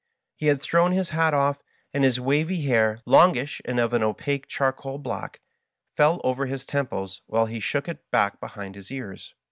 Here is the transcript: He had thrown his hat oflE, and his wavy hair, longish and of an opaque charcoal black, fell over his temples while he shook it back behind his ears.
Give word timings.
He 0.35 0.47
had 0.47 0.59
thrown 0.59 0.93
his 0.93 1.11
hat 1.11 1.35
oflE, 1.35 1.59
and 1.93 2.03
his 2.03 2.19
wavy 2.19 2.63
hair, 2.63 3.01
longish 3.05 3.61
and 3.65 3.79
of 3.79 3.93
an 3.93 4.01
opaque 4.01 4.47
charcoal 4.47 4.97
black, 4.97 5.41
fell 5.95 6.19
over 6.23 6.47
his 6.47 6.65
temples 6.65 7.21
while 7.27 7.45
he 7.45 7.59
shook 7.59 7.87
it 7.87 8.09
back 8.09 8.39
behind 8.39 8.73
his 8.73 8.89
ears. 8.89 9.35